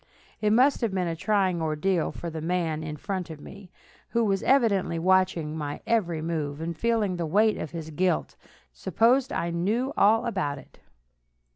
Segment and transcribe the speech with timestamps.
[0.41, 3.69] It must have been a trying ordeal for the man in front of me,
[4.09, 8.35] who was evidently watching my every move, and feeling the weight of his guilt,
[8.73, 10.79] supposed I knew all about it.